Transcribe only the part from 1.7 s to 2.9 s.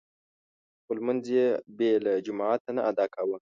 بې له جماعته نه